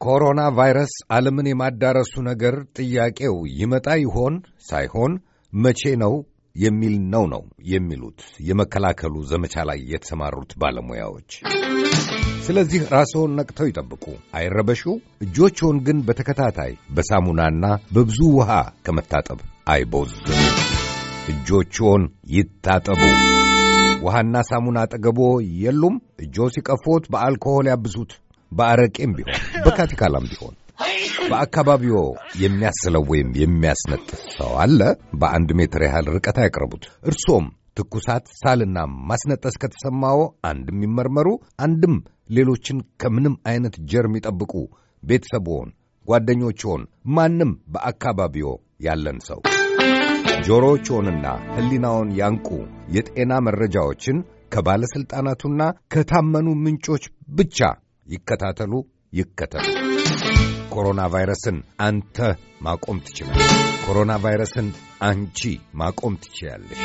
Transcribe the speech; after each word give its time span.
ኮሮና 0.00 0.40
ቫይረስ 0.56 0.92
ዓለምን 1.14 1.48
የማዳረሱ 1.48 2.12
ነገር 2.28 2.54
ጥያቄው 2.76 3.34
ይመጣ 3.58 3.86
ይሆን 4.02 4.34
ሳይሆን 4.68 5.12
መቼ 5.52 5.82
ነው 6.02 6.14
የሚል 6.56 6.94
ነው 7.12 7.24
ነው 7.32 7.42
የሚሉት 7.70 8.20
የመከላከሉ 8.48 9.14
ዘመቻ 9.30 9.64
ላይ 9.70 9.80
የተሰማሩት 9.92 10.52
ባለሙያዎች። 10.62 11.28
ስለዚህ 12.46 12.86
ራስዎን 12.94 13.34
ነቅተው 13.38 13.68
ይጠብቁ፣ 13.70 14.04
አይረበሹ። 14.38 14.82
እጆችዎን 15.24 15.78
ግን 15.86 16.00
በተከታታይ 16.08 16.72
በሳሙናና 16.96 17.64
በብዙ 17.94 18.20
ውሃ 18.38 18.50
ከመታጠብ 18.86 19.42
አይቦዝኑ። 19.72 20.26
እጆችዎን 21.32 22.04
ይታጠቡ። 22.36 23.02
ውሃና 24.02 24.36
ሳሙና 24.48 24.78
አጠገቦ 24.84 25.20
የሉም? 25.62 25.94
እጆ 26.24 26.48
ሲቀፎት 26.54 27.04
በአልኮሆል 27.12 27.66
ያብሱት። 27.70 28.12
በአረቄም 28.52 29.12
ቢሆን 29.18 29.36
በካቲካላም 29.66 30.26
ቢሆን 30.30 30.54
በአካባቢዎ 31.30 31.98
የሚያስለው 32.42 33.02
ወይም 33.10 33.28
የሚያስነጥስ 33.40 34.20
ሰው 34.36 34.52
አለ? 34.62 34.80
በአንድ 35.20 35.50
ሜትር 35.58 35.82
ያህል 35.86 36.06
ርቀት 36.14 36.38
አይቅረቡት። 36.42 36.84
እርሶም 37.04 37.46
ትኩሳት፣ 37.76 38.24
ሳልና 38.40 38.78
ማስነጠስ 39.08 39.56
ከተሰማዎ 39.62 40.18
አንድም 40.50 40.78
ይመርመሩ፣ 40.86 41.28
አንድም 41.64 41.94
ሌሎችን 42.30 42.78
ከምንም 43.02 43.36
አይነት 43.50 43.76
ጀርም 43.92 44.16
ይጠብቁ። 44.18 44.52
ቤተሰብዎን፣ 45.02 45.70
ጓደኞችዎን፣ 46.06 46.82
ማንም 47.16 47.52
በአካባቢዎ 47.72 48.48
ያለን 48.80 49.18
ሰው 49.28 49.40
ጆሮዎችዎንና 50.44 51.26
ሕሊናውን 51.54 52.10
ያንቁ። 52.18 52.48
የጤና 52.90 53.32
መረጃዎችን 53.46 54.18
ከባለሥልጣናቱና 54.54 55.62
ከታመኑ 55.92 56.48
ምንጮች 56.62 57.04
ብቻ 57.36 57.58
ይከታተሉ፣ 58.10 58.72
ይከተሉ። 59.12 59.66
ኮሮና 60.70 61.00
ቫይረስን 61.06 61.56
አንተ 61.80 62.16
ማቆም 62.62 62.98
ትችላለህ። 63.00 63.50
ኮሮና 63.84 64.12
ቫይረስን 64.16 64.68
አንቺ 65.02 65.40
ማቆም 65.74 66.14
ትችላለሽ። 66.16 66.80